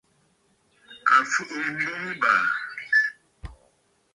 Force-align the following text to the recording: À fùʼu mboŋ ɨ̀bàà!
À 1.15 1.17
fùʼu 1.31 1.57
mboŋ 1.77 2.01
ɨ̀bàà! 2.11 2.43